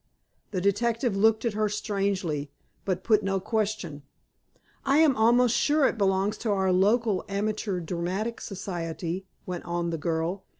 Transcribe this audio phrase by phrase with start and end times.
[0.49, 2.49] The detective looked at her strangely,
[2.85, 4.01] but put no question.
[4.83, 9.99] "I am almost sure it belongs to our local Amateur Dramatic Society," went on the
[9.99, 10.43] girl.